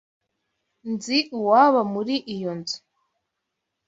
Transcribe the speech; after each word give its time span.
Nzi 0.91 1.17
uwaba 1.37 1.81
muri 1.93 2.15
iyo 2.33 2.51
nzu. 2.59 2.77